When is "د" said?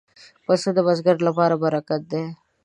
0.75-0.79